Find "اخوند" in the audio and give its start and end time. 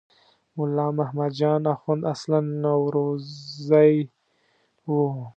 1.73-2.03